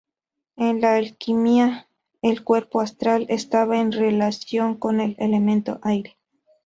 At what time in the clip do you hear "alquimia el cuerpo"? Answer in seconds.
0.95-2.81